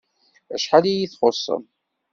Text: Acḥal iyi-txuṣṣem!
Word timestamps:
Acḥal 0.55 0.85
iyi-txuṣṣem! 0.87 1.63